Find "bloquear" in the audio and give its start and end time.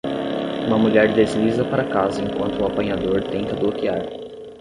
3.55-4.01